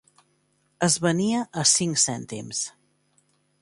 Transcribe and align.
Es 0.87 0.95
venia 1.03 1.43
a 1.65 1.69
cinc 1.75 2.03
cèntims. 2.07 2.67